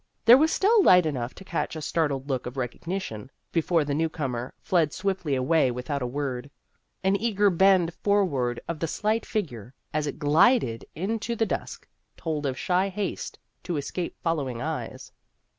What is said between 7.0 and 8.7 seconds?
An eager bend forward